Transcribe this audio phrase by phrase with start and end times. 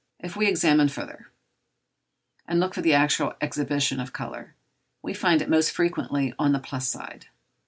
[0.19, 1.29] If we examine further,
[2.47, 4.55] and look for the actual exhibition of colour,
[5.03, 7.27] we find it most frequently on the plus side.